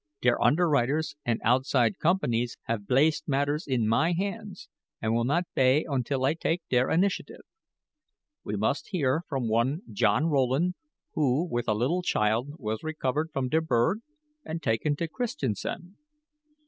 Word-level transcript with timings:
Der 0.23 0.41
underwriters 0.41 1.13
and 1.23 1.39
outside 1.43 1.99
companies 1.99 2.57
have 2.63 2.87
blaced 2.87 3.27
matters 3.27 3.67
in 3.67 3.87
my 3.87 4.13
hands 4.13 4.67
and 4.99 5.13
will 5.13 5.23
not 5.25 5.43
bay 5.53 5.85
until 5.87 6.25
I 6.25 6.33
take 6.33 6.63
der 6.71 6.89
initiative. 6.89 7.41
We 8.43 8.55
must 8.55 8.87
hear 8.87 9.21
from 9.29 9.47
one 9.47 9.83
John 9.91 10.25
Rowland, 10.25 10.73
who, 11.13 11.43
with 11.47 11.67
a 11.67 11.75
little 11.75 12.01
child, 12.01 12.53
was 12.57 12.81
rescued 12.81 13.27
from 13.31 13.49
der 13.49 13.61
berg 13.61 13.99
and 14.43 14.63
taken 14.63 14.95
to 14.95 15.07
Christiansand. 15.07 15.97